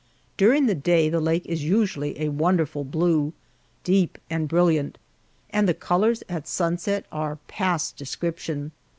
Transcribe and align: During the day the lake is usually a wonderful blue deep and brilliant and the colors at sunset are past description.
During 0.35 0.65
the 0.65 0.73
day 0.73 1.09
the 1.09 1.19
lake 1.19 1.45
is 1.45 1.63
usually 1.63 2.19
a 2.19 2.29
wonderful 2.29 2.83
blue 2.83 3.33
deep 3.83 4.17
and 4.31 4.47
brilliant 4.47 4.97
and 5.51 5.69
the 5.69 5.75
colors 5.75 6.23
at 6.27 6.47
sunset 6.47 7.05
are 7.11 7.35
past 7.47 7.97
description. 7.97 8.71